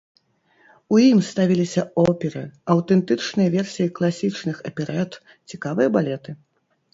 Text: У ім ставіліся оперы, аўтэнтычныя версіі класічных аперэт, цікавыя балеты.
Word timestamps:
У 0.93 1.01
ім 1.09 1.19
ставіліся 1.31 1.83
оперы, 2.03 2.41
аўтэнтычныя 2.75 3.53
версіі 3.57 3.87
класічных 4.01 4.57
аперэт, 4.71 5.11
цікавыя 5.55 5.87
балеты. 5.99 6.31